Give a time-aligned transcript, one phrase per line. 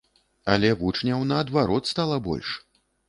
[0.53, 2.59] Але вучняў наадварот стала больш!